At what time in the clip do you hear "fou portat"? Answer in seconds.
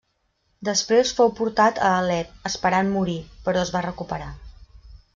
1.19-1.83